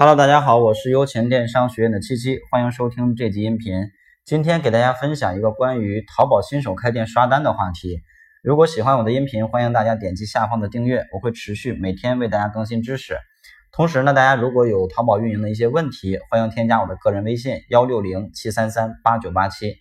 [0.00, 3.90] Hello，大家好，我是优钱电商学院的七七，欢迎收听这集音频。
[4.24, 8.00] 今天给大家分享一个关于淘宝新手开店刷单的话题。
[8.42, 13.18] 如果喜欢我的音频，欢迎大家点击下方的订阅，我会持续每天为大家更新知识。
[13.72, 19.74] 同时呢，大家如果有淘宝运营的一些问题，欢迎添加我的个人微信幺六零七三三八九八七。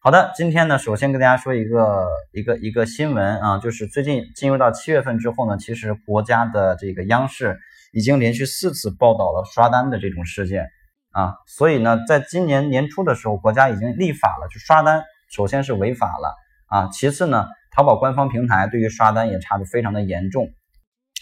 [0.00, 7.60] 好的，今天呢，首先跟大家说一个一个一个新闻啊，就是最近进入到七月份之后呢，其实国家的这个央视
[7.92, 10.66] 已经连续四次报道了刷单的这种事件
[11.10, 16.34] 啊，所以呢，在今年年初的时候，国家已经立法了，就刷单首先是违法了
[16.66, 20.48] 啊，其次呢，淘宝官方平台对于刷单也查的非常的严重，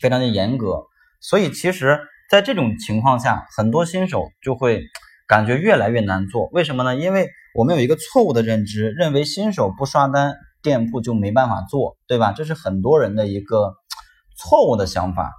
[0.00, 0.82] 非常的严格，
[1.20, 4.82] 所以其实，在这种情况下，很多新手就会
[5.28, 6.96] 感觉越来越难做，为什么呢？
[6.96, 12.32] 因为我们有一个错误的认知，认为新手不刷单，店铺就没办法做，对吧？
[12.32, 13.74] 这是很多人的一个
[14.36, 15.32] 错误的想法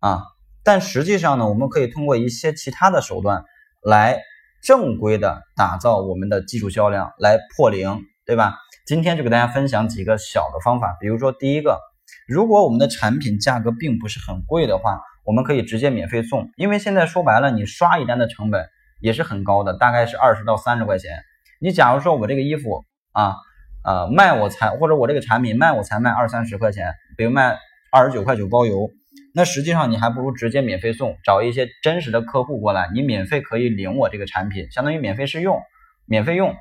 [0.00, 0.24] 啊。
[0.64, 3.44] 但实际上呢，我们可以通过一些其他的手段
[3.82, 4.20] 来
[4.62, 8.54] 正规的打造我们的基础销量，来破零，对吧？
[8.86, 10.96] 今天就给大家分享几个小的方法。
[11.00, 11.78] 比如说，第一个，
[12.26, 18.66] 如果我们的产品价格并不是很贵的话，我们可以直接免费送，因为现在说白了，你刷一单的成本
[19.00, 21.22] 也是很高的，大概是二十到三十块钱。
[21.60, 23.36] 你假如说我这个衣服啊，
[23.84, 27.58] 呃，卖我才或者我这个产品卖我才卖二三十块钱，比如卖
[27.90, 28.90] 二十九块九包邮，
[29.36, 35.60] 那实际上你还不如直接免费送，找一些真实的客户过来，你免费可以领我这个产品，相当于免费试用，
[36.06, 36.54] 免费用，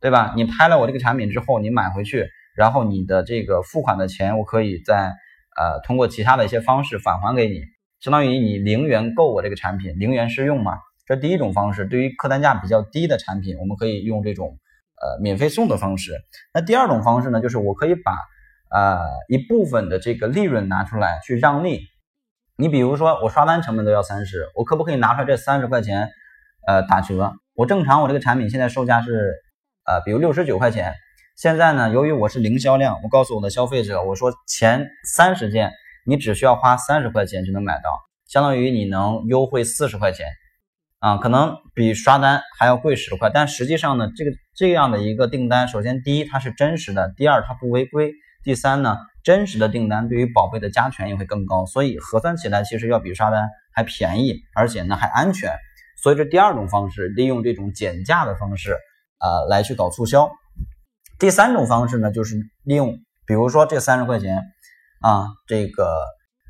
[0.00, 0.32] 对吧？
[0.36, 5.08] 你拍了我这个产品之后，你买回去，然后你的这个付款的钱，我可以再
[5.56, 7.62] 呃通过其他的一些方式返还给你，
[7.98, 10.78] 相当于你零元购我这个产品，零元试用嘛。
[11.06, 14.56] 这第一种方式，对于客单价比较低的产品，我们可以用这种
[15.02, 16.12] 呃免费送的方式。
[16.54, 18.12] 那第二种方式呢，就是我可以把
[18.70, 21.80] 呃一部分的这个利润拿出来去让利。
[22.56, 26.10] 你比如说我刷单成本都要三十，我可不可以拿出来这三十块钱
[26.66, 27.34] 呃打折？
[27.54, 29.32] 我正常我这个产品现在售价是
[29.84, 30.94] 呃比如六十九块钱，
[31.36, 35.72] 现在呢由于我是零销量，我告诉我的消费者，我说前三十件
[36.06, 37.90] 你只需要花三十块钱就能买到，
[38.26, 40.26] 相当于你能优惠四十块钱。
[41.00, 48.14] 啊，可能比刷单还要贵十块，但实际上呢，这个这样的一个订单，首先第一它是真实的，第二它不违规，
[48.44, 55.50] 第三呢，真实的订单对于宝贝的加权也会更高，所以核算起来其实要比刷单还便宜，而且呢还安全。
[56.00, 58.76] 所以这第二种方式，利用这种减价的方式
[59.18, 60.30] 啊来去搞促销。
[61.18, 64.42] 第三种方式呢，就是利用比如说这三十块钱
[65.00, 65.88] 啊这个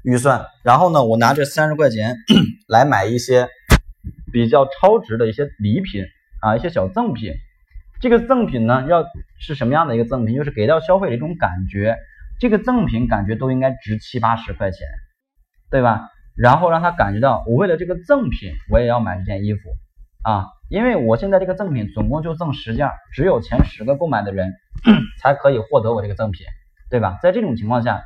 [0.03, 2.17] 预算，然后呢我拿这三十块钱
[2.69, 3.49] 来买一些。
[4.33, 6.03] 比较超值的一些礼品
[6.43, 7.33] 啊，一些小赠品。
[8.05, 9.03] 这个赠品呢，要
[9.41, 10.37] 是什么样的一个赠品？
[10.37, 11.97] 就是给到消费者一种感觉，
[12.39, 14.87] 这个赠品感觉都应该值七八十块钱，
[15.71, 16.11] 对吧？
[16.37, 19.61] 然后让他感觉到，我为了这个赠品，我也要买这件衣服
[20.23, 24.53] 啊，因为我现在这个赠品总共就赠十件，只有前十个购买的人
[25.23, 26.45] 才可以获得我这个赠品，
[26.91, 27.17] 对吧？
[27.23, 28.03] 在这种情况下，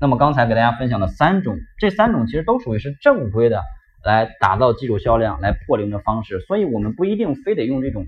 [0.00, 3.62] 那么刚才给大家分享的三种，这三种其实都属于是正规的。
[4.04, 8.06] 来打造基础销量、来破零的方式，所以我们不一定非得用这种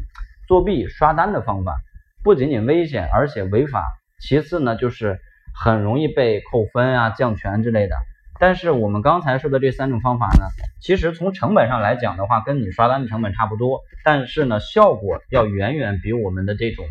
[0.50, 1.77] 作弊刷单的方法，
[2.25, 3.84] 不仅仅危险，而且违法。
[4.21, 5.21] 其次呢，就是
[5.55, 7.94] 很容易被扣分啊、降权之类的。
[8.41, 10.49] 但是我们刚才说的这三种方法呢，
[10.83, 16.84] 其实从成本上来讲的话，跟你刷单的成本差不多，但是呢，效果要远远比我们的这种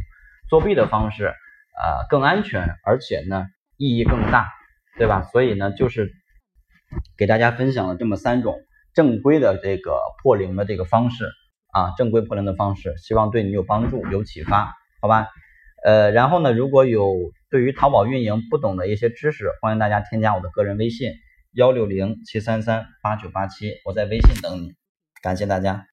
[0.49, 4.47] 作弊的方式呃更安全，而且呢意义更大，
[4.97, 5.23] 对吧？
[5.33, 6.13] 所以呢，就是
[7.17, 8.55] 给大家分享了这么三种。
[8.93, 11.29] 正规的这个破零的这个方式
[11.71, 15.27] 啊，正规破零的方式，希望对你有帮助、有启发，好吧？
[15.83, 21.13] 呃，然后呢，如果有对于淘宝运营不懂的一些知识，欢迎大家添加我的个人微信
[21.53, 24.73] 幺六零七三三八九八七，我在微信等你，
[25.21, 25.88] 感谢大家。